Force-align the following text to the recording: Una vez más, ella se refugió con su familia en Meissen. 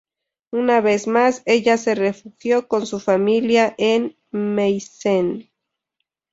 Una 0.51 0.81
vez 0.81 1.05
más, 1.05 1.43
ella 1.45 1.77
se 1.77 1.93
refugió 1.93 2.67
con 2.67 2.87
su 2.87 2.99
familia 2.99 3.75
en 3.77 4.15
Meissen. 4.31 5.51